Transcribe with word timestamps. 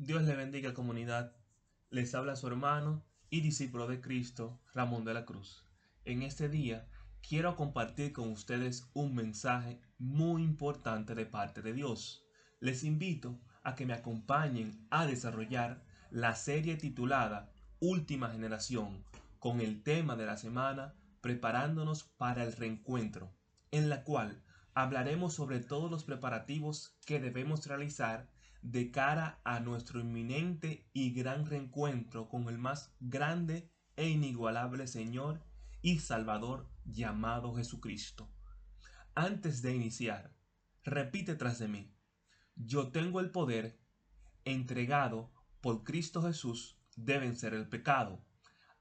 Dios 0.00 0.22
le 0.22 0.36
bendiga 0.36 0.74
comunidad. 0.74 1.34
Les 1.90 2.14
habla 2.14 2.36
su 2.36 2.46
hermano 2.46 3.04
y 3.30 3.40
discípulo 3.40 3.88
de 3.88 4.00
Cristo, 4.00 4.60
Ramón 4.72 5.04
de 5.04 5.12
la 5.12 5.24
Cruz. 5.24 5.66
En 6.04 6.22
este 6.22 6.48
día 6.48 6.88
quiero 7.20 7.56
compartir 7.56 8.12
con 8.12 8.30
ustedes 8.30 8.88
un 8.94 9.16
mensaje 9.16 9.80
muy 9.98 10.44
importante 10.44 11.16
de 11.16 11.26
parte 11.26 11.62
de 11.62 11.72
Dios. 11.72 12.24
Les 12.60 12.84
invito 12.84 13.40
a 13.64 13.74
que 13.74 13.86
me 13.86 13.92
acompañen 13.92 14.86
a 14.88 15.04
desarrollar 15.04 15.84
la 16.12 16.36
serie 16.36 16.76
titulada 16.76 17.50
Última 17.80 18.30
Generación 18.30 19.04
con 19.40 19.60
el 19.60 19.82
tema 19.82 20.14
de 20.14 20.26
la 20.26 20.36
semana 20.36 20.94
Preparándonos 21.20 22.04
para 22.04 22.44
el 22.44 22.52
Reencuentro, 22.52 23.34
en 23.72 23.88
la 23.88 24.04
cual 24.04 24.44
hablaremos 24.74 25.34
sobre 25.34 25.58
todos 25.58 25.90
los 25.90 26.04
preparativos 26.04 26.96
que 27.04 27.18
debemos 27.18 27.66
realizar 27.66 28.28
de 28.62 28.90
cara 28.90 29.40
a 29.44 29.60
nuestro 29.60 30.00
inminente 30.00 30.88
y 30.92 31.12
gran 31.12 31.46
reencuentro 31.46 32.28
con 32.28 32.48
el 32.48 32.58
más 32.58 32.94
grande 33.00 33.70
e 33.96 34.08
inigualable 34.08 34.86
Señor 34.86 35.42
y 35.82 36.00
Salvador 36.00 36.68
llamado 36.84 37.54
Jesucristo. 37.54 38.30
Antes 39.14 39.62
de 39.62 39.74
iniciar, 39.74 40.34
repite 40.84 41.34
tras 41.34 41.58
de 41.58 41.68
mí, 41.68 41.94
yo 42.54 42.90
tengo 42.90 43.20
el 43.20 43.30
poder 43.30 43.80
entregado 44.44 45.32
por 45.60 45.84
Cristo 45.84 46.22
Jesús 46.22 46.78
deben 46.96 47.36
ser 47.36 47.54
el 47.54 47.68
pecado, 47.68 48.24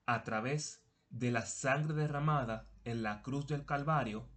a 0.06 0.24
través 0.24 0.84
de 1.10 1.32
la 1.32 1.46
sangre 1.46 1.94
derramada 1.94 2.70
en 2.84 3.04
la 3.04 3.22
cruz 3.22 3.48
del 3.48 3.66
Calvario, 3.66 4.30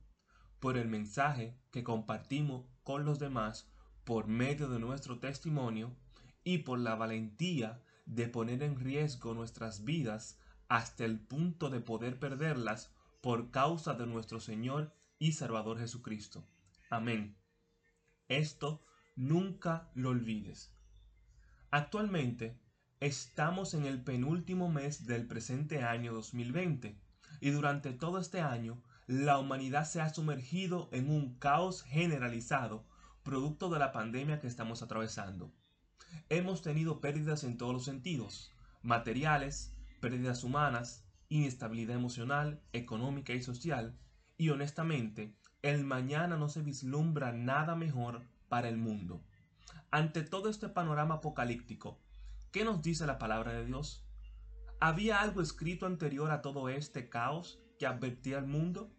por 0.59 0.77
el 0.77 0.89
mensaje 0.89 1.59
que 1.71 1.85
compartimos 1.85 2.67
con 2.83 3.05
los 3.05 3.19
demás 3.19 3.71
por 4.11 4.27
medio 4.27 4.69
de 4.69 4.81
nuestro 4.81 5.21
testimonio 5.21 5.95
y 6.43 6.59
por 6.59 6.81
la 6.81 6.97
valentía 6.97 7.81
de 8.07 8.27
poner 8.27 8.65
en 8.65 8.77
riesgo 8.77 9.35
nuestras 9.35 9.85
vidas 9.85 10.37
hasta 10.67 11.05
el 11.05 11.21
punto 11.21 11.71
de 11.71 11.79
poder 11.79 12.19
perderlas 12.19 12.93
por 13.21 13.53
causa 13.53 13.95
de 13.95 14.09
nuestro 14.09 14.41
Señor 14.41 14.93
y 15.21 15.35
Salvador 15.35 15.79
Jesucristo. 15.79 16.45
Amén. 16.91 17.37
Esto 18.27 18.85
nunca 19.15 19.93
lo 19.95 20.09
olvides. 20.09 20.75
Actualmente 21.71 22.59
estamos 22.99 23.75
en 23.75 23.85
el 23.85 24.03
penúltimo 24.03 24.69
mes 24.69 25.07
del 25.07 25.29
presente 25.29 25.85
año 25.85 26.13
2020 26.15 27.01
y 27.41 27.51
durante 27.51 27.93
todo 27.93 28.19
este 28.19 28.41
año 28.41 28.83
la 29.07 29.39
humanidad 29.39 29.85
se 29.85 30.01
ha 30.01 30.13
sumergido 30.13 30.89
en 30.91 31.11
un 31.11 31.39
caos 31.39 31.85
generalizado 31.85 32.91
producto 33.23 33.69
de 33.69 33.79
la 33.79 33.93
pandemia 33.93 34.41
que 34.41 34.47
estamos 34.47 34.83
atravesando. 34.83 35.53
Hemos 36.29 36.63
tenido 36.63 37.01
pérdidas 37.01 37.45
en 37.45 37.59
todos 37.59 37.73
los 37.73 37.85
sentidos, 37.85 38.53
materiales, 38.83 39.75
pérdidas 40.01 40.43
humanas, 40.45 41.05
inestabilidad 41.29 41.97
emocional, 41.97 42.63
económica 42.73 43.33
y 43.33 43.43
social, 43.43 43.99
y 44.37 44.49
honestamente, 44.49 45.37
el 45.63 45.85
mañana 45.85 46.37
no 46.37 46.49
se 46.49 46.63
vislumbra 46.63 47.33
nada 47.33 47.77
mejor 47.77 48.27
para 48.49 48.69
el 48.69 48.79
mundo. 48.79 49.23
Ante 49.91 50.23
todo 50.23 50.49
este 50.49 50.69
panorama 50.69 51.17
apocalíptico, 51.17 52.01
¿qué 52.51 52.65
nos 52.65 52.81
dice 52.83 53.07
la 53.07 53.19
palabra 53.19 53.53
de 53.53 53.67
Dios? 53.67 54.07
¿Había 54.81 55.21
algo 55.21 55.43
escrito 55.43 55.87
anterior 55.87 56.31
a 56.31 56.41
todo 56.41 56.69
este 56.71 57.11
caos 57.11 57.61
que 57.79 57.87
advertía 57.87 58.39
al 58.39 58.47
mundo? 58.47 58.91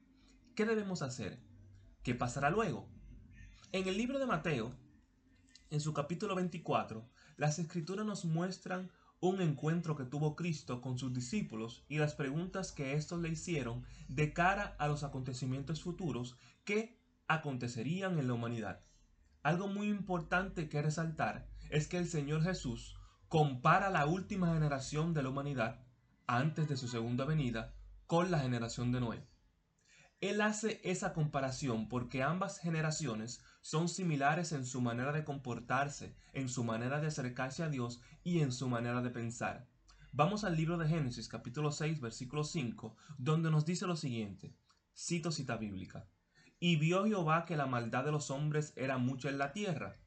¿Qué 0.56 0.66
debemos 0.66 1.02
hacer? 1.02 1.40
¿Qué 2.04 2.14
pasará 2.14 2.52
luego? 2.52 2.88
En 3.74 3.88
el 3.88 3.96
libro 3.96 4.20
de 4.20 4.26
Mateo, 4.26 4.74
en 5.70 5.80
su 5.80 5.94
capítulo 5.94 6.36
24, 6.36 7.08
las 7.38 7.58
escrituras 7.58 8.06
nos 8.06 8.26
muestran 8.26 8.92
un 9.22 9.40
encuentro 9.40 9.96
que 9.96 10.04
tuvo 10.04 10.36
Cristo 10.36 10.82
con 10.82 10.98
sus 10.98 11.14
discípulos 11.14 11.86
y 11.88 11.98
las 11.98 12.14
preguntas 12.14 12.74
que 12.74 12.96
éstos 12.96 13.22
le 13.22 13.30
hicieron 13.30 13.86
de 14.10 14.34
cara 14.34 14.76
a 14.78 14.90
los 14.90 15.04
acontecimientos 15.04 15.82
futuros 15.82 16.36
que 16.66 17.00
acontecerían 17.30 18.20
en 18.20 18.28
la 18.28 18.34
humanidad. 18.34 18.82
Algo 19.42 19.70
muy 19.70 19.88
importante 19.88 20.68
que 20.68 20.82
resaltar 20.82 21.48
es 21.70 21.88
que 21.88 21.98
el 21.98 22.10
Señor 22.10 22.44
Jesús 22.44 22.98
compara 23.30 23.90
la 23.90 24.06
última 24.06 24.54
generación 24.54 25.14
de 25.14 25.24
la 25.24 25.30
humanidad 25.30 25.80
antes 26.28 26.68
de 26.68 26.76
su 26.76 26.90
segunda 26.90 27.24
venida 27.24 27.74
con 28.06 28.32
la 28.32 28.40
generación 28.40 28.92
de 28.92 29.00
Noé. 29.00 29.31
Él 30.22 30.40
hace 30.42 30.80
esa 30.84 31.14
comparación 31.14 31.90
porque 31.90 32.22
ambas 32.22 32.60
generaciones 32.60 33.44
son 33.64 33.90
similares 33.90 34.52
en 34.52 34.68
su 34.68 34.80
manera 34.80 35.12
de 35.12 35.24
comportarse, 35.24 36.16
en 36.34 36.48
su 36.48 36.64
manera 36.64 37.02
de 37.02 37.08
acercarse 37.08 37.64
a 37.64 37.70
Dios 37.70 38.02
y 38.24 38.42
en 38.42 38.52
su 38.52 38.70
manera 38.70 39.02
de 39.02 39.10
pensar. 39.10 39.68
Vamos 40.12 40.44
al 40.44 40.56
libro 40.56 40.78
de 40.78 40.88
Génesis 40.88 41.28
capítulo 41.28 41.72
6 41.72 42.02
versículo 42.02 42.44
5, 42.44 42.96
donde 43.18 43.50
nos 43.50 43.66
dice 43.66 43.88
lo 43.88 43.96
siguiente. 43.96 44.56
Cito 44.96 45.32
cita 45.32 45.58
bíblica. 45.58 46.08
Y 46.60 46.76
vio 46.76 47.04
Jehová 47.08 47.46
que 47.46 47.58
la 47.58 47.66
maldad 47.66 48.06
de 48.06 48.12
los 48.12 48.30
hombres 48.30 48.74
era 48.76 49.00
mucha 49.00 49.30
en 49.30 49.40
la 49.40 49.54
tierra, 49.54 49.98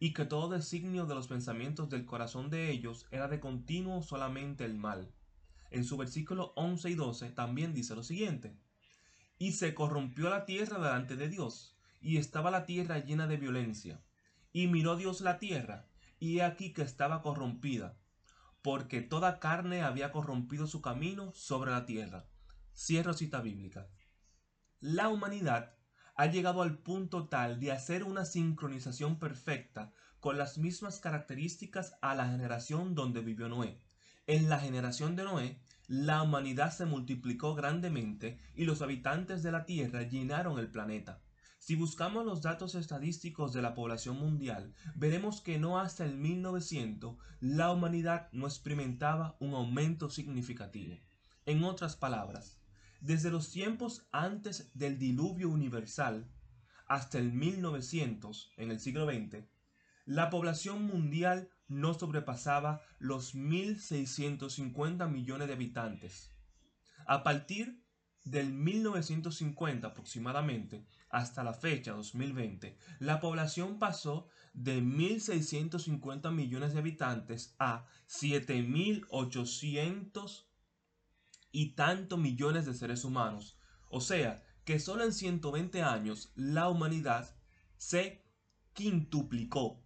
y 0.00 0.14
que 0.14 0.24
todo 0.24 0.48
designio 0.48 1.06
de 1.06 1.14
los 1.14 1.28
pensamientos 1.28 1.88
del 1.88 2.06
corazón 2.06 2.50
de 2.50 2.72
ellos 2.72 3.06
era 3.12 3.28
de 3.28 3.38
continuo 3.38 4.02
solamente 4.02 4.64
el 4.64 4.74
mal. 4.74 5.14
En 5.70 5.84
su 5.84 5.96
versículo 5.96 6.54
11 6.56 6.90
y 6.90 6.94
12 6.96 7.30
también 7.30 7.72
dice 7.72 7.94
lo 7.94 8.02
siguiente. 8.02 8.58
Y 9.40 9.52
se 9.52 9.72
corrompió 9.72 10.28
la 10.28 10.44
tierra 10.44 10.78
delante 10.78 11.16
de 11.16 11.30
Dios, 11.30 11.74
y 12.02 12.18
estaba 12.18 12.50
la 12.50 12.66
tierra 12.66 12.98
llena 12.98 13.26
de 13.26 13.38
violencia. 13.38 14.02
Y 14.52 14.66
miró 14.66 14.96
Dios 14.96 15.22
la 15.22 15.38
tierra, 15.38 15.88
y 16.18 16.36
he 16.36 16.42
aquí 16.42 16.74
que 16.74 16.82
estaba 16.82 17.22
corrompida, 17.22 17.96
porque 18.60 19.00
toda 19.00 19.40
carne 19.40 19.80
había 19.80 20.12
corrompido 20.12 20.66
su 20.66 20.82
camino 20.82 21.32
sobre 21.32 21.70
la 21.70 21.86
tierra. 21.86 22.26
Cierro 22.76 23.14
cita 23.14 23.40
bíblica. 23.40 23.88
La 24.78 25.08
humanidad 25.08 25.74
ha 26.16 26.26
llegado 26.26 26.60
al 26.60 26.76
punto 26.76 27.26
tal 27.28 27.60
de 27.60 27.72
hacer 27.72 28.04
una 28.04 28.26
sincronización 28.26 29.18
perfecta 29.18 29.94
con 30.18 30.36
las 30.36 30.58
mismas 30.58 31.00
características 31.00 31.94
a 32.02 32.14
la 32.14 32.28
generación 32.28 32.94
donde 32.94 33.22
vivió 33.22 33.48
Noé. 33.48 33.80
En 34.26 34.50
la 34.50 34.58
generación 34.58 35.16
de 35.16 35.24
Noé, 35.24 35.62
la 35.90 36.22
humanidad 36.22 36.70
se 36.72 36.86
multiplicó 36.86 37.56
grandemente 37.56 38.38
y 38.54 38.64
los 38.64 38.80
habitantes 38.80 39.42
de 39.42 39.50
la 39.50 39.64
tierra 39.66 40.04
llenaron 40.04 40.56
el 40.60 40.70
planeta. 40.70 41.20
Si 41.58 41.74
buscamos 41.74 42.24
los 42.24 42.42
datos 42.42 42.76
estadísticos 42.76 43.52
de 43.52 43.60
la 43.60 43.74
población 43.74 44.16
mundial, 44.16 44.72
veremos 44.94 45.40
que 45.40 45.58
no 45.58 45.80
hasta 45.80 46.04
el 46.04 46.14
1900 46.14 47.16
la 47.40 47.72
humanidad 47.72 48.28
no 48.30 48.46
experimentaba 48.46 49.36
un 49.40 49.52
aumento 49.54 50.10
significativo. 50.10 50.96
En 51.44 51.64
otras 51.64 51.96
palabras, 51.96 52.60
desde 53.00 53.32
los 53.32 53.50
tiempos 53.50 54.06
antes 54.12 54.70
del 54.74 54.96
diluvio 54.96 55.48
universal 55.48 56.30
hasta 56.86 57.18
el 57.18 57.32
1900, 57.32 58.52
en 58.58 58.70
el 58.70 58.78
siglo 58.78 59.10
XX, 59.10 59.44
la 60.10 60.28
población 60.28 60.82
mundial 60.82 61.48
no 61.68 61.94
sobrepasaba 61.94 62.82
los 62.98 63.36
1.650 63.36 65.08
millones 65.08 65.46
de 65.46 65.54
habitantes. 65.54 66.32
A 67.06 67.22
partir 67.22 67.84
del 68.24 68.52
1950 68.52 69.86
aproximadamente 69.86 70.84
hasta 71.10 71.44
la 71.44 71.54
fecha 71.54 71.92
2020, 71.92 72.76
la 72.98 73.20
población 73.20 73.78
pasó 73.78 74.26
de 74.52 74.82
1.650 74.82 76.32
millones 76.32 76.72
de 76.72 76.80
habitantes 76.80 77.54
a 77.60 77.86
7.800 78.08 80.48
y 81.52 81.76
tantos 81.76 82.18
millones 82.18 82.66
de 82.66 82.74
seres 82.74 83.04
humanos. 83.04 83.60
O 83.88 84.00
sea, 84.00 84.42
que 84.64 84.80
solo 84.80 85.04
en 85.04 85.12
120 85.12 85.84
años 85.84 86.32
la 86.34 86.68
humanidad 86.68 87.32
se 87.76 88.24
quintuplicó, 88.72 89.84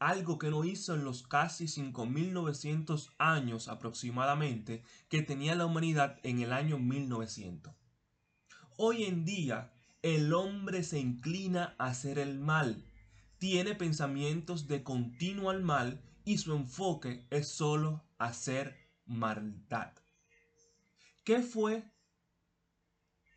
algo 0.00 0.38
que 0.38 0.50
no 0.50 0.64
hizo 0.64 0.94
en 0.94 1.04
los 1.04 1.22
casi 1.22 1.66
5.900 1.66 3.10
años 3.18 3.68
aproximadamente 3.68 4.82
que 5.10 5.22
tenía 5.22 5.54
la 5.54 5.66
humanidad 5.66 6.18
en 6.22 6.40
el 6.40 6.52
año 6.52 6.78
1900. 6.78 7.74
Hoy 8.78 9.04
en 9.04 9.26
día, 9.26 9.74
el 10.02 10.32
hombre 10.32 10.82
se 10.82 10.98
inclina 10.98 11.76
a 11.78 11.88
hacer 11.88 12.18
el 12.18 12.38
mal, 12.38 12.82
tiene 13.38 13.74
pensamientos 13.74 14.66
de 14.66 14.82
continuo 14.82 15.50
al 15.50 15.62
mal 15.62 16.02
y 16.24 16.38
su 16.38 16.54
enfoque 16.54 17.26
es 17.30 17.48
solo 17.48 18.02
hacer 18.18 18.78
maldad. 19.04 19.92
¿Qué 21.24 21.42
fue 21.42 21.84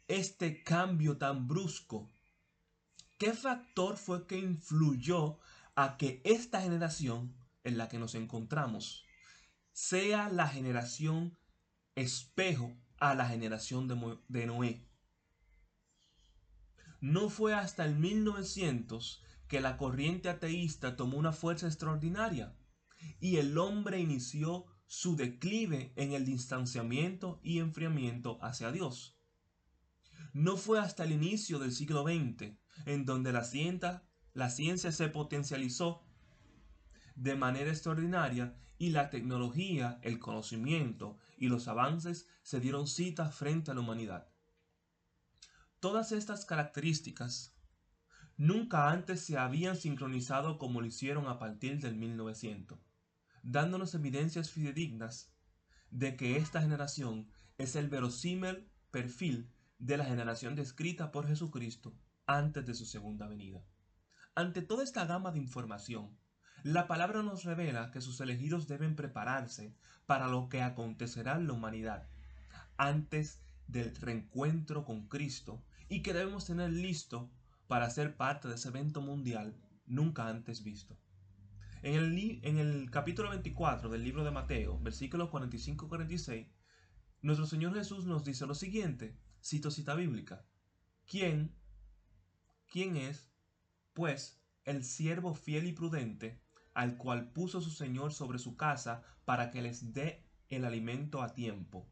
este 0.07 0.63
cambio 0.63 1.17
tan 1.17 1.45
brusco? 1.45 2.09
¿Qué 3.17 3.33
factor 3.33 3.97
fue 3.97 4.25
que 4.27 4.37
influyó 4.37 5.39
a 5.75 5.97
que 5.97 6.21
esta 6.23 6.61
generación 6.61 7.35
en 7.63 7.77
la 7.77 7.87
que 7.89 7.99
nos 7.99 8.15
encontramos 8.15 9.05
sea 9.71 10.29
la 10.29 10.47
generación 10.47 11.37
espejo 11.95 12.75
a 12.97 13.15
la 13.15 13.27
generación 13.27 13.87
de, 14.27 14.45
Noé? 14.45 14.87
No 17.01 17.29
fue 17.29 17.53
hasta 17.53 17.85
el 17.85 17.95
1900 17.95 19.23
que 19.47 19.61
la 19.61 19.77
corriente 19.77 20.29
ateísta 20.29 20.95
tomó 20.95 21.17
una 21.17 21.33
fuerza 21.33 21.67
extraordinaria. 21.67 22.57
y 23.19 23.35
el 23.35 23.57
hombre 23.57 23.99
inició 23.99 24.65
su 24.85 25.17
declive 25.17 25.91
en 25.97 26.13
el 26.13 26.23
distanciamiento 26.23 27.41
y 27.43 27.59
enfriamiento 27.59 28.37
hacia 28.41 28.71
Dios. 28.71 29.19
No 30.33 30.55
fue 30.55 30.79
hasta 30.79 31.03
el 31.03 31.11
inicio 31.11 31.59
del 31.59 31.73
siglo 31.73 32.03
XX 32.03 32.57
en 32.85 33.05
donde 33.05 33.33
la 33.33 33.43
ciencia, 33.43 34.03
la 34.33 34.49
ciencia 34.49 34.91
se 34.91 35.09
potencializó 35.09 36.03
de 37.15 37.35
manera 37.35 37.69
extraordinaria 37.69 38.55
y 38.77 38.89
la 38.89 39.09
tecnología, 39.09 39.99
el 40.01 40.19
conocimiento 40.19 41.17
y 41.37 41.47
los 41.47 41.67
avances 41.67 42.27
se 42.41 42.59
dieron 42.59 42.87
cita 42.87 43.29
frente 43.29 43.71
a 43.71 43.73
la 43.73 43.81
humanidad. 43.81 44.27
Todas 45.79 46.11
estas 46.11 46.45
características 46.45 47.55
nunca 48.37 48.89
antes 48.89 49.21
se 49.21 49.37
habían 49.37 49.75
sincronizado 49.75 50.57
como 50.57 50.81
lo 50.81 50.87
hicieron 50.87 51.27
a 51.27 51.37
partir 51.37 51.79
del 51.79 51.95
1900, 51.95 52.79
dándonos 53.43 53.93
evidencias 53.93 54.49
fidedignas 54.49 55.31
de 55.91 56.15
que 56.15 56.37
esta 56.37 56.61
generación 56.61 57.29
es 57.57 57.75
el 57.75 57.89
verosímil 57.89 58.67
perfil 58.89 59.51
de 59.77 59.97
la 59.97 60.05
generación 60.05 60.55
descrita 60.55 61.11
por 61.11 61.27
Jesucristo 61.27 61.93
antes 62.25 62.65
de 62.65 62.73
su 62.73 62.85
segunda 62.85 63.27
venida. 63.27 63.63
Ante 64.35 64.63
toda 64.63 64.83
esta 64.83 65.05
gama 65.05 65.31
de 65.31 65.37
información, 65.37 66.17
la 66.63 66.87
palabra 66.87 67.21
nos 67.21 67.43
revela 67.43 67.91
que 67.91 68.01
sus 68.01 68.19
elegidos 68.19 68.67
deben 68.67 68.95
prepararse 68.95 69.75
para 70.07 70.27
lo 70.27 70.49
que 70.49 70.63
acontecerá 70.63 71.35
en 71.35 71.45
la 71.45 71.53
humanidad 71.53 72.09
antes 72.77 73.43
del 73.67 73.95
reencuentro 73.95 74.85
con 74.85 75.07
Cristo 75.07 75.63
y 75.87 76.01
que 76.01 76.13
debemos 76.13 76.45
tener 76.45 76.71
listo 76.71 77.31
para 77.67 77.89
ser 77.91 78.17
parte 78.17 78.47
de 78.47 78.55
ese 78.55 78.69
evento 78.69 79.01
mundial 79.01 79.55
nunca 79.85 80.27
antes 80.27 80.63
visto. 80.63 80.97
En 81.83 81.93
el, 81.93 82.39
en 82.43 82.57
el 82.57 82.89
capítulo 82.89 83.29
24 83.29 83.89
del 83.89 84.03
libro 84.03 84.23
de 84.23 84.31
Mateo, 84.31 84.79
versículos 84.79 85.29
45-46, 85.29 86.49
nuestro 87.21 87.45
Señor 87.45 87.75
Jesús 87.75 88.05
nos 88.05 88.23
dice 88.23 88.47
lo 88.47 88.55
siguiente, 88.55 89.15
cito 89.43 89.69
cita 89.69 89.93
bíblica, 89.93 90.43
¿quién, 91.05 91.55
quién 92.71 92.95
es, 92.95 93.29
pues, 93.93 94.41
el 94.65 94.83
siervo 94.83 95.33
fiel 95.33 95.67
y 95.67 95.73
prudente 95.73 96.41
al 96.73 96.97
cual 96.97 97.31
puso 97.31 97.61
su 97.61 97.69
Señor 97.69 98.13
sobre 98.13 98.39
su 98.39 98.55
casa 98.55 99.03
para 99.25 99.51
que 99.51 99.61
les 99.61 99.93
dé 99.93 100.25
el 100.49 100.65
alimento 100.65 101.21
a 101.21 101.33
tiempo. 101.33 101.87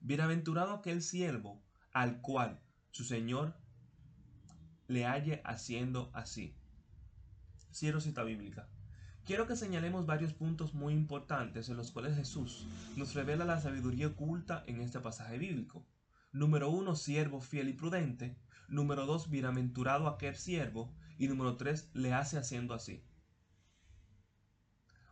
Bienaventurado 0.00 0.72
aquel 0.72 1.02
siervo 1.02 1.62
al 1.92 2.20
cual 2.20 2.60
su 2.90 3.04
Señor 3.04 3.56
le 4.86 5.04
halle 5.04 5.42
haciendo 5.44 6.10
así. 6.14 6.56
Cierro 7.72 8.00
cita 8.00 8.24
bíblica. 8.24 8.68
Quiero 9.24 9.46
que 9.46 9.54
señalemos 9.54 10.06
varios 10.06 10.32
puntos 10.32 10.74
muy 10.74 10.94
importantes 10.94 11.68
en 11.68 11.76
los 11.76 11.92
cuales 11.92 12.16
Jesús 12.16 12.66
nos 12.96 13.14
revela 13.14 13.44
la 13.44 13.60
sabiduría 13.60 14.08
oculta 14.08 14.64
en 14.66 14.80
este 14.80 14.98
pasaje 14.98 15.38
bíblico. 15.38 15.86
Número 16.32 16.70
uno, 16.70 16.96
siervo 16.96 17.40
fiel 17.40 17.68
y 17.68 17.74
prudente. 17.74 18.36
Número 18.68 19.06
dos, 19.06 19.30
bienaventurado 19.30 20.08
aquel 20.08 20.34
siervo. 20.36 20.92
Y 21.20 21.28
número 21.28 21.58
tres, 21.58 21.90
le 21.92 22.14
hace 22.14 22.38
haciendo 22.38 22.72
así. 22.72 23.04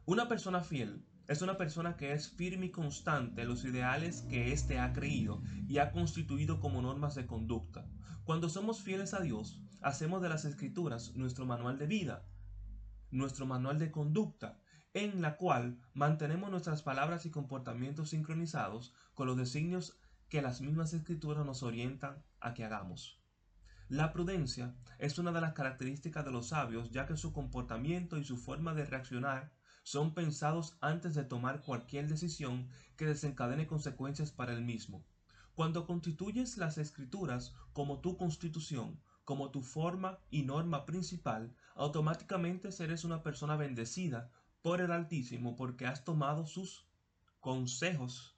Una 0.07 0.27
persona 0.27 0.63
fiel 0.63 1.07
es 1.27 1.43
una 1.43 1.59
persona 1.59 1.99
que 1.99 2.15
es 2.15 2.31
firme 2.31 2.65
y 2.65 2.71
constante 2.71 3.43
en 3.43 3.49
los 3.49 3.63
ideales 3.67 4.23
que 4.23 4.51
éste 4.55 4.79
ha 4.79 4.95
creído 4.95 5.43
y 5.69 5.77
ha 5.77 5.93
constituido 5.93 6.61
como 6.61 6.81
normas 6.81 7.15
de 7.15 7.27
conducta. 7.27 7.87
Cuando 8.25 8.49
somos 8.49 8.81
fieles 8.81 9.13
a 9.13 9.21
Dios, 9.21 9.61
hacemos 9.83 10.23
de 10.23 10.31
las 10.31 10.47
escrituras 10.47 11.15
nuestro 11.15 11.45
manual 11.45 11.79
de 11.79 11.87
vida, 11.87 12.27
nuestro 13.11 13.45
manual 13.45 13.79
de 13.79 13.91
conducta, 13.91 14.59
en 14.95 15.21
la 15.21 15.37
cual 15.37 15.79
mantenemos 15.93 16.51
nuestras 16.51 16.81
palabras 16.81 17.27
y 17.27 17.31
comportamientos 17.31 18.09
sincronizados 18.09 18.95
con 19.13 19.27
los 19.27 19.37
designios 19.37 20.01
que 20.31 20.41
las 20.41 20.63
mismas 20.63 20.95
escrituras 20.95 21.45
nos 21.45 21.63
orientan 21.63 22.25
a 22.41 22.55
que 22.55 22.65
hagamos. 22.65 23.18
La 23.89 24.13
prudencia 24.13 24.77
es 24.99 25.19
una 25.19 25.33
de 25.33 25.41
las 25.41 25.55
características 25.55 26.23
de 26.23 26.31
los 26.31 26.49
sabios 26.49 26.91
ya 26.91 27.07
que 27.07 27.17
su 27.17 27.33
comportamiento 27.33 28.19
y 28.19 28.25
su 28.25 28.37
forma 28.37 28.75
de 28.75 28.85
reaccionar 28.85 29.51
son 29.83 30.13
pensados 30.13 30.77
antes 30.83 31.15
de 31.15 31.25
tomar 31.25 31.63
cualquier 31.63 32.07
decisión 32.07 32.69
que 32.97 33.07
desencadene 33.07 33.67
consecuencias 33.67 34.31
para 34.31 34.53
el 34.53 34.63
mismo. 34.63 35.07
Cuando 35.55 35.87
constituyes 35.87 36.59
las 36.59 36.77
escrituras 36.77 37.55
como 37.73 38.01
tu 38.01 38.19
constitución, 38.19 39.01
como 39.25 39.51
tu 39.51 39.63
forma 39.63 40.19
y 40.29 40.43
norma 40.43 40.85
principal, 40.85 41.57
automáticamente 41.75 42.73
serás 42.73 43.05
una 43.05 43.23
persona 43.23 43.57
bendecida 43.57 44.31
por 44.61 44.83
el 44.83 44.93
Altísimo 44.93 45.57
porque 45.57 45.87
has 45.87 46.05
tomado 46.05 46.47
sus 46.47 46.87
consejos, 47.41 48.37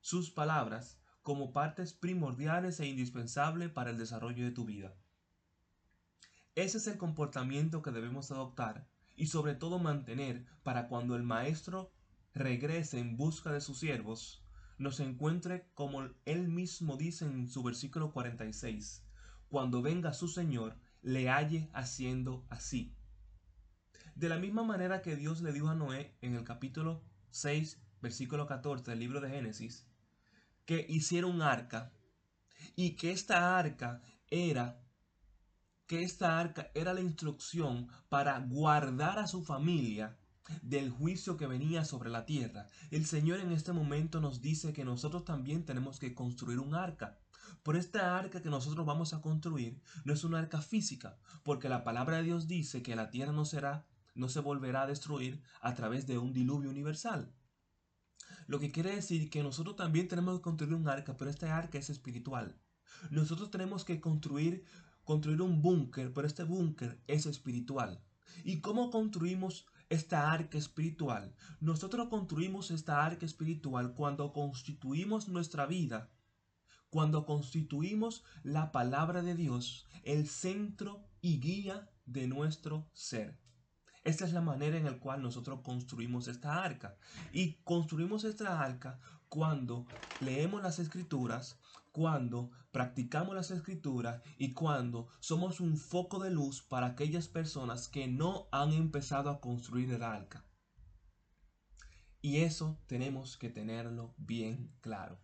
sus 0.00 0.30
palabras, 0.30 1.00
como 1.24 1.54
partes 1.54 1.94
primordiales 1.94 2.78
e 2.80 2.86
indispensables 2.86 3.70
para 3.70 3.90
el 3.90 3.96
desarrollo 3.96 4.44
de 4.44 4.50
tu 4.50 4.66
vida. 4.66 4.94
Ese 6.54 6.76
es 6.76 6.86
el 6.86 6.98
comportamiento 6.98 7.80
que 7.80 7.90
debemos 7.90 8.30
adoptar 8.30 8.86
y 9.16 9.26
sobre 9.28 9.54
todo 9.54 9.78
mantener 9.78 10.44
para 10.62 10.86
cuando 10.86 11.16
el 11.16 11.22
Maestro 11.22 11.90
regrese 12.34 12.98
en 12.98 13.16
busca 13.16 13.50
de 13.52 13.62
sus 13.62 13.78
siervos, 13.78 14.44
nos 14.76 15.00
encuentre 15.00 15.70
como 15.72 16.02
él 16.26 16.48
mismo 16.48 16.98
dice 16.98 17.24
en 17.24 17.48
su 17.48 17.62
versículo 17.62 18.12
46, 18.12 19.02
cuando 19.48 19.80
venga 19.80 20.12
su 20.12 20.28
Señor, 20.28 20.76
le 21.00 21.30
halle 21.30 21.70
haciendo 21.72 22.44
así. 22.50 22.94
De 24.14 24.28
la 24.28 24.38
misma 24.38 24.62
manera 24.62 25.00
que 25.00 25.16
Dios 25.16 25.40
le 25.40 25.52
dijo 25.54 25.68
a 25.68 25.74
Noé 25.74 26.18
en 26.20 26.34
el 26.34 26.44
capítulo 26.44 27.02
6, 27.30 27.80
versículo 28.02 28.46
14 28.46 28.90
del 28.90 29.00
libro 29.00 29.22
de 29.22 29.30
Génesis, 29.30 29.86
que 30.64 30.86
hiciera 30.88 31.26
un 31.26 31.42
arca 31.42 31.92
y 32.76 32.96
que 32.96 33.12
esta 33.12 33.58
arca 33.58 34.02
era 34.30 34.80
que 35.86 36.02
esta 36.02 36.38
arca 36.38 36.70
era 36.74 36.94
la 36.94 37.02
instrucción 37.02 37.88
para 38.08 38.38
guardar 38.40 39.18
a 39.18 39.26
su 39.26 39.42
familia 39.42 40.16
del 40.62 40.90
juicio 40.90 41.36
que 41.36 41.46
venía 41.46 41.84
sobre 41.84 42.10
la 42.10 42.24
tierra. 42.24 42.66
El 42.90 43.06
Señor 43.06 43.40
en 43.40 43.52
este 43.52 43.72
momento 43.72 44.20
nos 44.20 44.40
dice 44.40 44.72
que 44.72 44.84
nosotros 44.84 45.24
también 45.24 45.64
tenemos 45.64 45.98
que 45.98 46.14
construir 46.14 46.58
un 46.58 46.74
arca. 46.74 47.18
Por 47.62 47.76
esta 47.76 48.16
arca 48.16 48.42
que 48.42 48.50
nosotros 48.50 48.84
vamos 48.86 49.14
a 49.14 49.20
construir 49.20 49.80
no 50.04 50.12
es 50.12 50.24
una 50.24 50.38
arca 50.38 50.60
física, 50.60 51.18
porque 51.42 51.68
la 51.68 51.84
palabra 51.84 52.18
de 52.18 52.24
Dios 52.24 52.46
dice 52.46 52.82
que 52.82 52.96
la 52.96 53.10
tierra 53.10 53.32
no 53.32 53.44
será, 53.44 53.86
no 54.14 54.28
se 54.28 54.40
volverá 54.40 54.82
a 54.82 54.86
destruir 54.86 55.42
a 55.60 55.74
través 55.74 56.06
de 56.06 56.18
un 56.18 56.32
diluvio 56.32 56.70
universal. 56.70 57.32
Lo 58.46 58.60
que 58.60 58.70
quiere 58.70 58.94
decir 58.94 59.30
que 59.30 59.42
nosotros 59.42 59.76
también 59.76 60.08
tenemos 60.08 60.36
que 60.36 60.42
construir 60.42 60.74
un 60.74 60.88
arca, 60.88 61.16
pero 61.16 61.30
esta 61.30 61.56
arca 61.56 61.78
es 61.78 61.90
espiritual. 61.90 62.58
Nosotros 63.10 63.50
tenemos 63.50 63.84
que 63.84 64.00
construir 64.00 64.64
construir 65.04 65.42
un 65.42 65.62
búnker, 65.62 66.12
pero 66.12 66.26
este 66.26 66.44
búnker 66.44 67.00
es 67.06 67.26
espiritual. 67.26 68.02
¿Y 68.42 68.60
cómo 68.60 68.90
construimos 68.90 69.66
esta 69.88 70.32
arca 70.32 70.58
espiritual? 70.58 71.34
Nosotros 71.60 72.08
construimos 72.08 72.70
esta 72.70 73.04
arca 73.04 73.26
espiritual 73.26 73.94
cuando 73.94 74.32
constituimos 74.32 75.28
nuestra 75.28 75.66
vida, 75.66 76.10
cuando 76.90 77.26
constituimos 77.26 78.24
la 78.42 78.72
palabra 78.72 79.22
de 79.22 79.34
Dios, 79.34 79.86
el 80.02 80.26
centro 80.26 81.04
y 81.20 81.38
guía 81.38 81.90
de 82.06 82.26
nuestro 82.26 82.88
ser. 82.92 83.43
Esta 84.04 84.26
es 84.26 84.32
la 84.34 84.42
manera 84.42 84.76
en 84.76 84.84
la 84.84 84.98
cual 84.98 85.22
nosotros 85.22 85.60
construimos 85.62 86.28
esta 86.28 86.62
arca. 86.62 86.96
Y 87.32 87.54
construimos 87.64 88.24
esta 88.24 88.60
arca 88.60 89.00
cuando 89.28 89.86
leemos 90.20 90.62
las 90.62 90.78
escrituras, 90.78 91.58
cuando 91.90 92.50
practicamos 92.70 93.34
las 93.34 93.50
escrituras 93.50 94.22
y 94.36 94.52
cuando 94.52 95.08
somos 95.20 95.60
un 95.60 95.78
foco 95.78 96.18
de 96.18 96.30
luz 96.30 96.60
para 96.60 96.88
aquellas 96.88 97.28
personas 97.28 97.88
que 97.88 98.06
no 98.06 98.46
han 98.52 98.72
empezado 98.72 99.30
a 99.30 99.40
construir 99.40 99.90
el 99.90 100.02
arca. 100.02 100.44
Y 102.20 102.38
eso 102.38 102.78
tenemos 102.86 103.36
que 103.36 103.48
tenerlo 103.48 104.14
bien 104.16 104.74
claro. 104.80 105.18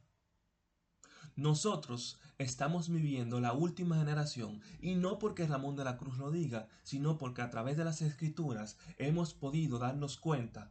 Nosotros 1.36 2.18
estamos 2.38 2.88
viviendo 2.88 3.40
la 3.40 3.52
última 3.52 3.96
generación 3.98 4.60
y 4.80 4.94
no 4.94 5.18
porque 5.18 5.46
Ramón 5.46 5.76
de 5.76 5.84
la 5.84 5.96
Cruz 5.96 6.18
lo 6.18 6.30
diga, 6.30 6.68
sino 6.82 7.18
porque 7.18 7.42
a 7.42 7.50
través 7.50 7.76
de 7.76 7.84
las 7.84 8.02
escrituras 8.02 8.76
hemos 8.98 9.34
podido 9.34 9.78
darnos 9.78 10.16
cuenta 10.16 10.70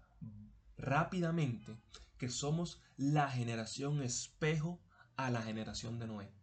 rápidamente 0.77 1.77
que 2.17 2.29
somos 2.29 2.81
la 2.97 3.29
generación 3.29 4.01
espejo 4.01 4.81
a 5.15 5.29
la 5.29 5.41
generación 5.41 5.99
de 5.99 6.07
Noé. 6.07 6.33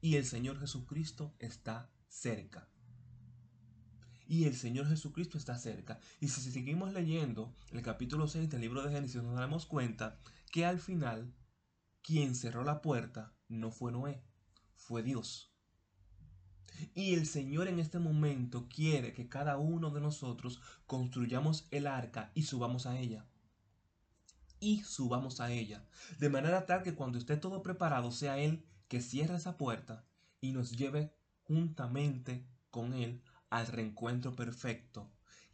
Y 0.00 0.16
el 0.16 0.24
Señor 0.24 0.58
Jesucristo 0.58 1.34
está 1.38 1.90
cerca. 2.08 2.68
Y 4.26 4.44
el 4.44 4.54
Señor 4.54 4.88
Jesucristo 4.88 5.38
está 5.38 5.58
cerca. 5.58 5.98
Y 6.20 6.28
si 6.28 6.52
seguimos 6.52 6.92
leyendo 6.92 7.52
el 7.72 7.82
capítulo 7.82 8.28
6 8.28 8.48
del 8.48 8.60
libro 8.60 8.82
de 8.82 8.92
Génesis, 8.92 9.22
nos 9.22 9.34
damos 9.34 9.66
cuenta 9.66 10.20
que 10.52 10.64
al 10.64 10.78
final 10.78 11.34
quien 12.02 12.34
cerró 12.34 12.64
la 12.64 12.82
puerta 12.82 13.34
no 13.48 13.70
fue 13.70 13.92
Noé, 13.92 14.22
fue 14.74 15.02
Dios. 15.02 15.50
Y 16.94 17.14
el 17.14 17.26
Señor 17.26 17.68
en 17.68 17.78
este 17.78 17.98
momento 17.98 18.68
quiere 18.68 19.12
que 19.12 19.28
cada 19.28 19.58
uno 19.58 19.90
de 19.90 20.00
nosotros 20.00 20.60
construyamos 20.86 21.66
el 21.70 21.86
arca 21.86 22.32
y 22.34 22.44
subamos 22.44 22.86
a 22.86 22.98
ella. 22.98 23.26
Y 24.60 24.82
subamos 24.82 25.40
a 25.40 25.50
ella. 25.50 25.86
De 26.18 26.28
manera 26.28 26.66
tal 26.66 26.82
que 26.82 26.94
cuando 26.94 27.18
esté 27.18 27.36
todo 27.36 27.62
preparado 27.62 28.10
sea 28.12 28.38
Él 28.38 28.64
que 28.88 29.00
cierre 29.00 29.36
esa 29.36 29.56
puerta 29.56 30.06
y 30.40 30.52
nos 30.52 30.72
lleve 30.72 31.14
juntamente 31.44 32.46
con 32.70 32.92
Él 32.92 33.22
al 33.48 33.66
reencuentro 33.66 34.36
perfecto 34.36 35.10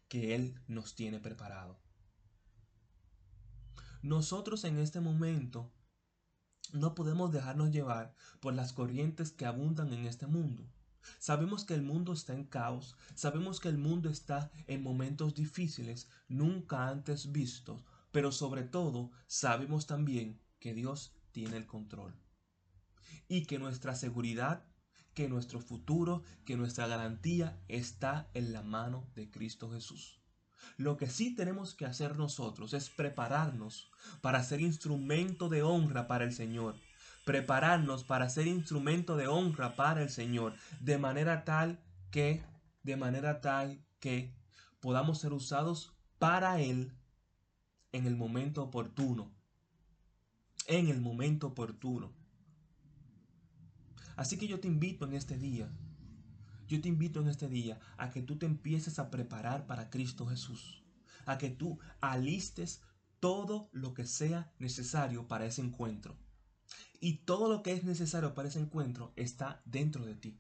que 0.09 0.35
Él 0.35 0.61
nos 0.67 0.95
tiene 0.95 1.21
preparado. 1.21 1.81
Nosotros 4.03 4.65
en 4.65 4.79
este 4.79 5.01
momento 5.01 5.73
no 6.73 6.95
podemos 6.95 7.33
dejarnos 7.33 7.71
llevar 7.71 8.15
por 8.41 8.55
las 8.55 8.73
corrientes 8.73 9.33
que 9.33 9.47
abundan 9.47 9.93
en 9.93 10.07
este 10.07 10.27
mundo. 10.27 10.67
Sabemos 11.19 11.65
que 11.65 11.75
el 11.75 11.83
mundo 11.83 12.13
está 12.13 12.35
en 12.35 12.45
caos, 12.45 12.97
sabemos 13.15 13.61
que 13.61 13.69
el 13.69 13.79
mundo 13.79 14.11
está 14.11 14.51
en 14.67 14.83
momentos 14.83 15.35
difíciles, 15.35 16.09
nunca 16.29 16.89
antes 16.89 17.33
vistos, 17.33 17.85
pero 18.11 18.33
sobre 18.33 18.65
todo 18.65 19.11
sabemos 19.27 19.87
también 19.87 20.41
que 20.59 20.75
Dios 20.75 21.15
tiene 21.33 21.57
el 21.57 21.67
control. 21.67 22.15
Y 23.29 23.47
que 23.47 23.59
nuestra 23.59 23.95
seguridad, 23.95 24.65
que 25.15 25.29
nuestro 25.29 25.61
futuro, 25.61 26.23
que 26.45 26.57
nuestra 26.57 26.87
garantía 26.87 27.61
está 27.69 28.31
en 28.35 28.53
la 28.53 28.63
mano 28.63 29.09
de 29.15 29.31
Cristo 29.31 29.71
Jesús. 29.71 30.21
Lo 30.77 30.97
que 30.97 31.07
sí 31.09 31.35
tenemos 31.35 31.75
que 31.75 31.87
hacer 31.87 32.17
nosotros 32.17 32.75
es 32.75 32.91
prepararnos 32.91 33.91
para 34.21 34.43
ser 34.43 34.61
instrumento 34.61 35.49
de 35.49 35.63
honra 35.63 36.07
para 36.07 36.25
el 36.25 36.33
Señor. 36.33 36.77
Prepararnos 37.25 38.05
para 38.05 38.29
ser 38.29 38.47
instrumento 38.47 39.17
de 39.17 39.27
honra 39.27 39.75
para 39.75 40.03
el 40.03 40.11
Señor. 40.11 40.55
De 40.81 40.99
manera 40.99 41.45
tal 41.45 41.81
que, 42.11 42.45
de 42.83 42.97
manera 42.97 43.41
tal 43.41 43.85
que 44.01 44.35
podamos 44.81 45.21
ser 45.21 45.33
usados 45.33 45.97
para 46.19 46.61
Él 46.61 46.93
en 47.93 48.07
el 48.07 48.17
momento 48.17 48.63
oportuno. 48.63 49.35
En 50.67 50.89
el 50.89 51.01
momento 51.01 51.49
oportuno. 51.49 52.13
Así 54.17 54.39
que 54.39 54.49
yo 54.49 54.61
te 54.61 54.69
invito 54.69 55.05
en 55.05 55.15
este 55.15 55.37
día 55.37 55.71
yo 56.67 56.81
te 56.81 56.89
invito 56.89 57.21
en 57.21 57.29
este 57.29 57.49
día 57.49 57.79
a 57.97 58.11
que 58.11 58.23
tú 58.23 58.39
te 58.39 58.47
empieces 58.47 58.99
a 58.99 59.11
preparar 59.11 59.67
para 59.67 59.91
Cristo 59.91 60.27
Jesús, 60.27 60.83
a 61.25 61.39
que 61.39 61.51
tú 61.51 61.79
alistes 62.01 62.83
todo 63.21 63.69
lo 63.73 63.95
que 63.95 64.07
sea 64.07 64.53
necesario 64.59 65.29
para 65.29 65.47
ese 65.47 65.63
encuentro. 65.63 66.17
Y 67.01 67.19
todo 67.19 67.49
lo 67.49 67.63
que 67.63 67.73
es 67.73 67.85
necesario 67.85 68.35
para 68.35 68.49
ese 68.49 68.61
encuentro 68.61 69.13
está 69.17 69.63
dentro 69.65 70.05
de 70.05 70.15
ti. 70.15 70.39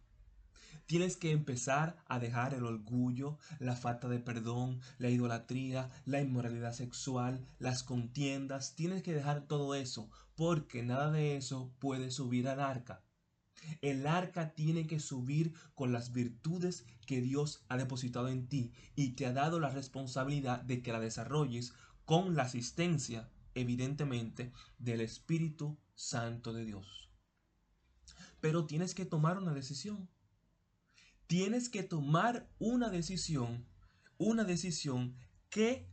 Tienes 0.86 1.16
que 1.16 1.32
empezar 1.32 1.96
a 2.06 2.20
dejar 2.20 2.54
el 2.54 2.64
orgullo, 2.64 3.38
la 3.58 3.74
falta 3.74 4.08
de 4.08 4.20
perdón, 4.20 4.80
la 4.98 5.10
idolatría, 5.10 5.90
la 6.04 6.20
inmoralidad 6.20 6.72
sexual, 6.72 7.44
las 7.58 7.82
contiendas. 7.82 8.76
Tienes 8.76 9.02
que 9.02 9.12
dejar 9.12 9.48
todo 9.48 9.74
eso 9.74 10.08
porque 10.36 10.84
nada 10.84 11.10
de 11.10 11.36
eso 11.36 11.72
puede 11.80 12.12
subir 12.12 12.48
al 12.48 12.60
arca. 12.60 13.02
El 13.80 14.06
arca 14.06 14.54
tiene 14.54 14.86
que 14.86 15.00
subir 15.00 15.54
con 15.74 15.92
las 15.92 16.12
virtudes 16.12 16.84
que 17.06 17.20
Dios 17.20 17.64
ha 17.68 17.76
depositado 17.76 18.28
en 18.28 18.48
ti 18.48 18.72
y 18.94 19.10
te 19.10 19.26
ha 19.26 19.32
dado 19.32 19.60
la 19.60 19.70
responsabilidad 19.70 20.62
de 20.62 20.82
que 20.82 20.92
la 20.92 21.00
desarrolles 21.00 21.72
con 22.04 22.36
la 22.36 22.44
asistencia, 22.44 23.28
evidentemente, 23.54 24.52
del 24.78 25.00
Espíritu 25.00 25.78
Santo 25.94 26.52
de 26.52 26.64
Dios. 26.64 27.10
Pero 28.40 28.66
tienes 28.66 28.94
que 28.94 29.04
tomar 29.04 29.38
una 29.38 29.52
decisión. 29.52 30.08
Tienes 31.26 31.68
que 31.68 31.82
tomar 31.82 32.48
una 32.58 32.88
decisión, 32.88 33.66
una 34.18 34.44
decisión 34.44 35.16
que 35.50 35.88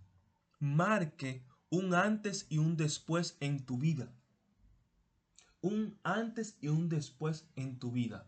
marque 0.59 1.43
un 1.69 1.95
antes 1.95 2.45
y 2.49 2.59
un 2.59 2.77
después 2.77 3.37
en 3.39 3.65
tu 3.65 3.77
vida 3.79 4.13
un 5.63 5.97
antes 6.03 6.57
y 6.59 6.67
un 6.67 6.89
después 6.89 7.47
en 7.55 7.79
tu 7.79 7.93
vida. 7.93 8.27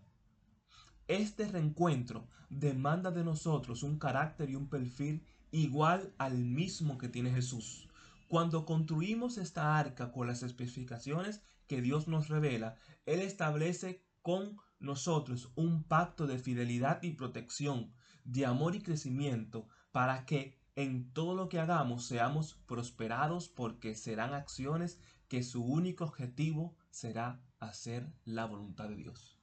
Este 1.09 1.45
reencuentro 1.45 2.29
demanda 2.49 3.11
de 3.11 3.25
nosotros 3.25 3.83
un 3.83 3.99
carácter 3.99 4.49
y 4.49 4.55
un 4.55 4.69
perfil 4.69 5.21
igual 5.51 6.13
al 6.17 6.37
mismo 6.37 6.97
que 6.97 7.09
tiene 7.09 7.31
Jesús. 7.31 7.89
Cuando 8.29 8.65
construimos 8.65 9.37
esta 9.37 9.77
arca 9.77 10.13
con 10.13 10.27
las 10.27 10.43
especificaciones 10.43 11.41
que 11.67 11.81
Dios 11.81 12.07
nos 12.07 12.29
revela, 12.29 12.77
Él 13.05 13.19
establece 13.19 14.01
con 14.21 14.57
nosotros 14.79 15.51
un 15.55 15.83
pacto 15.83 16.27
de 16.27 16.39
fidelidad 16.39 17.03
y 17.03 17.11
protección, 17.11 17.91
de 18.23 18.45
amor 18.45 18.75
y 18.75 18.81
crecimiento, 18.81 19.67
para 19.91 20.25
que 20.25 20.57
en 20.77 21.11
todo 21.11 21.35
lo 21.35 21.49
que 21.49 21.59
hagamos 21.59 22.05
seamos 22.05 22.53
prosperados 22.65 23.49
porque 23.49 23.93
serán 23.93 24.33
acciones 24.33 24.99
que 25.27 25.43
su 25.43 25.65
único 25.65 26.05
objetivo 26.05 26.75
será 26.95 27.43
hacer 27.59 28.09
la 28.23 28.45
voluntad 28.45 28.87
de 28.87 28.95
Dios. 28.95 29.37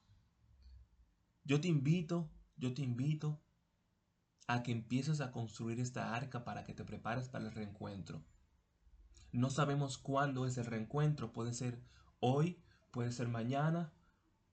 Yo 1.43 1.61
te 1.61 1.67
invito, 1.67 2.31
yo 2.55 2.73
te 2.73 2.81
invito 2.81 3.43
a 4.47 4.63
que 4.63 4.71
empieces 4.71 5.21
a 5.21 5.31
construir 5.31 5.79
esta 5.79 6.15
arca 6.15 6.45
para 6.45 6.65
que 6.65 6.73
te 6.73 6.83
prepares 6.83 7.29
para 7.29 7.45
el 7.45 7.51
reencuentro. 7.51 8.25
No 9.31 9.51
sabemos 9.51 9.99
cuándo 9.99 10.47
es 10.47 10.57
el 10.57 10.65
reencuentro, 10.65 11.31
puede 11.31 11.53
ser 11.53 11.79
hoy, 12.19 12.59
puede 12.89 13.11
ser 13.11 13.27
mañana, 13.27 13.93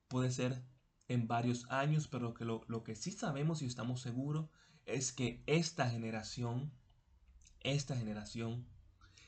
puede 0.08 0.30
ser 0.30 0.62
en 1.08 1.26
varios 1.26 1.70
años, 1.70 2.06
pero 2.06 2.34
que 2.34 2.44
lo, 2.44 2.64
lo 2.68 2.84
que 2.84 2.96
sí 2.96 3.12
sabemos 3.12 3.62
y 3.62 3.66
estamos 3.66 4.02
seguros 4.02 4.50
es 4.84 5.10
que 5.12 5.42
esta 5.46 5.88
generación, 5.88 6.70
esta 7.60 7.96
generación 7.96 8.68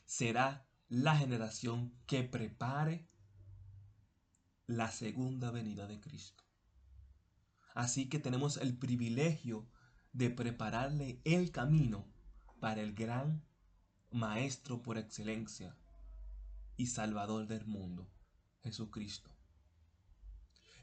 será 0.04 0.68
la 0.90 1.16
generación 1.16 1.94
que 2.04 2.22
prepare 2.22 3.08
la 4.76 4.90
segunda 4.90 5.50
venida 5.50 5.86
de 5.86 6.00
Cristo. 6.00 6.44
Así 7.74 8.08
que 8.08 8.18
tenemos 8.18 8.56
el 8.56 8.76
privilegio 8.76 9.66
de 10.12 10.30
prepararle 10.30 11.20
el 11.24 11.50
camino 11.50 12.06
para 12.58 12.80
el 12.80 12.94
gran 12.94 13.42
Maestro 14.10 14.82
por 14.82 14.96
excelencia 14.96 15.76
y 16.76 16.86
Salvador 16.86 17.46
del 17.46 17.66
mundo, 17.66 18.10
Jesucristo. 18.62 19.30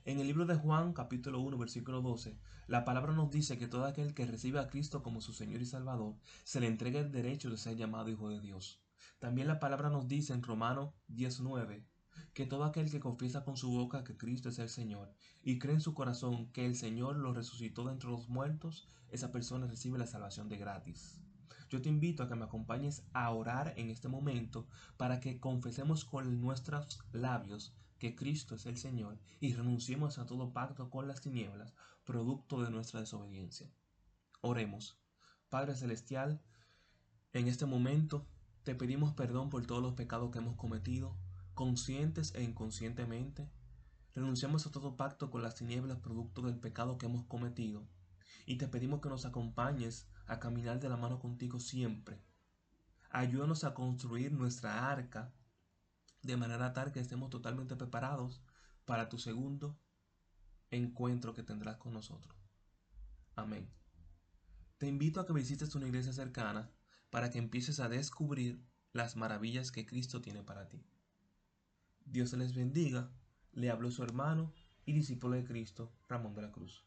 En 0.05 0.19
el 0.19 0.27
libro 0.27 0.46
de 0.46 0.55
Juan 0.55 0.93
capítulo 0.93 1.39
1 1.39 1.58
versículo 1.58 2.01
12, 2.01 2.38
la 2.67 2.86
palabra 2.86 3.13
nos 3.13 3.31
dice 3.31 3.58
que 3.58 3.67
todo 3.67 3.86
aquel 3.86 4.13
que 4.13 4.25
recibe 4.25 4.60
a 4.60 4.67
Cristo 4.67 5.01
como 5.01 5.22
su 5.22 5.34
Señor 5.34 5.62
y 5.62 5.65
Salvador 5.65 6.15
se 6.43 6.60
le 6.60 6.67
entrega 6.67 7.00
el 7.00 7.12
derecho 7.12 7.50
de 7.50 7.58
ser 7.58 7.75
llamado 7.75 8.10
Hijo 8.10 8.29
de 8.29 8.39
Dios. 8.39 8.81
También 9.17 9.48
la 9.48 9.60
palabra 9.60 9.89
nos 9.89 10.08
dice 10.08 10.34
en 10.34 10.43
Romano 10.43 10.93
19 11.08 11.88
que 12.33 12.45
todo 12.45 12.63
aquel 12.63 12.89
que 12.89 12.99
confiesa 12.99 13.43
con 13.43 13.57
su 13.57 13.69
boca 13.71 14.03
que 14.03 14.17
Cristo 14.17 14.49
es 14.49 14.59
el 14.59 14.69
Señor 14.69 15.13
y 15.41 15.59
cree 15.59 15.75
en 15.75 15.81
su 15.81 15.93
corazón 15.93 16.51
que 16.51 16.65
el 16.65 16.75
Señor 16.75 17.15
lo 17.17 17.33
resucitó 17.33 17.85
de 17.85 17.93
entre 17.93 18.09
los 18.09 18.29
muertos, 18.29 18.88
esa 19.09 19.31
persona 19.31 19.67
recibe 19.67 19.97
la 19.97 20.07
salvación 20.07 20.49
de 20.49 20.57
gratis. 20.57 21.21
Yo 21.69 21.81
te 21.81 21.89
invito 21.89 22.23
a 22.23 22.27
que 22.27 22.35
me 22.35 22.45
acompañes 22.45 23.03
a 23.13 23.29
orar 23.29 23.73
en 23.77 23.89
este 23.89 24.07
momento 24.07 24.67
para 24.97 25.19
que 25.19 25.39
confesemos 25.39 26.03
con 26.03 26.41
nuestros 26.41 26.99
labios 27.11 27.75
que 27.99 28.15
Cristo 28.15 28.55
es 28.55 28.65
el 28.65 28.77
Señor 28.77 29.19
y 29.39 29.53
renunciemos 29.53 30.17
a 30.17 30.25
todo 30.25 30.51
pacto 30.51 30.89
con 30.89 31.07
las 31.07 31.21
tinieblas, 31.21 31.75
producto 32.05 32.63
de 32.63 32.71
nuestra 32.71 33.01
desobediencia. 33.01 33.71
Oremos. 34.41 34.97
Padre 35.49 35.75
Celestial, 35.75 36.41
en 37.33 37.47
este 37.47 37.65
momento 37.65 38.27
te 38.63 38.73
pedimos 38.73 39.13
perdón 39.13 39.49
por 39.49 39.65
todos 39.65 39.81
los 39.81 39.93
pecados 39.93 40.31
que 40.31 40.39
hemos 40.39 40.55
cometido, 40.55 41.17
conscientes 41.59 42.33
e 42.35 42.41
inconscientemente, 42.41 43.51
renunciamos 44.15 44.65
a 44.65 44.71
todo 44.71 44.95
pacto 44.95 45.29
con 45.29 45.41
las 45.41 45.55
tinieblas 45.55 45.99
producto 45.99 46.41
del 46.41 46.57
pecado 46.57 46.97
que 46.97 47.07
hemos 47.07 47.25
cometido 47.25 47.85
y 48.45 48.55
te 48.55 48.69
pedimos 48.69 49.01
que 49.01 49.09
nos 49.09 49.25
acompañes 49.25 50.07
a 50.25 50.39
caminar 50.39 50.79
de 50.79 50.87
la 50.87 50.95
mano 50.95 51.19
contigo 51.19 51.59
siempre. 51.59 52.23
Ayúdanos 53.09 53.65
a 53.65 53.73
construir 53.73 54.31
nuestra 54.31 54.89
arca 54.89 55.33
de 56.21 56.37
manera 56.37 56.71
tal 56.71 56.93
que 56.93 57.01
estemos 57.01 57.29
totalmente 57.29 57.75
preparados 57.75 58.41
para 58.85 59.09
tu 59.09 59.17
segundo 59.17 59.77
encuentro 60.71 61.33
que 61.33 61.43
tendrás 61.43 61.75
con 61.75 61.91
nosotros. 61.91 62.37
Amén. 63.35 63.69
Te 64.77 64.87
invito 64.87 65.19
a 65.19 65.27
que 65.27 65.33
visites 65.33 65.75
una 65.75 65.87
iglesia 65.87 66.13
cercana 66.13 66.71
para 67.09 67.29
que 67.29 67.37
empieces 67.37 67.81
a 67.81 67.89
descubrir 67.89 68.65
las 68.93 69.17
maravillas 69.17 69.73
que 69.73 69.85
Cristo 69.85 70.21
tiene 70.21 70.41
para 70.41 70.69
ti. 70.69 70.85
Dios 72.11 72.33
les 72.33 72.55
bendiga. 72.55 73.11
Le 73.53 73.69
habló 73.69 73.91
su 73.91 74.03
hermano 74.03 74.51
y 74.85 74.93
discípulo 74.93 75.35
de 75.35 75.43
Cristo, 75.43 75.91
Ramón 76.07 76.33
de 76.33 76.41
la 76.41 76.51
Cruz. 76.51 76.83